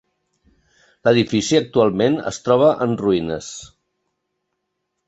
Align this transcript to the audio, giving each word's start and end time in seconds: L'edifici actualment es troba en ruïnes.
L'edifici 1.07 1.59
actualment 1.59 2.17
es 2.33 2.41
troba 2.49 2.73
en 2.87 2.99
ruïnes. 3.05 3.53